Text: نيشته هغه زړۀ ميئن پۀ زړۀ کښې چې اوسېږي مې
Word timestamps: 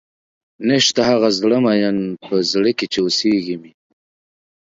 نيشته 0.67 1.01
هغه 1.09 1.27
زړۀ 1.39 1.57
ميئن 1.65 1.97
پۀ 2.25 2.35
زړۀ 2.51 2.71
کښې 2.77 2.85
چې 2.93 2.99
اوسېږي 3.05 3.55
مې 3.61 3.71